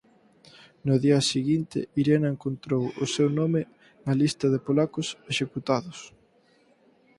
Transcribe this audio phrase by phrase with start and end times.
[0.87, 3.61] No día seguinte Irena encontrou o seu nome
[4.05, 5.99] na lista de polacos executados.